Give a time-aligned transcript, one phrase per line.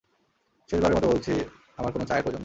[0.69, 1.33] শেষবারের মতো বলছি,
[1.77, 2.39] আমার কোনো চায়ের প্রয়োজন নেই!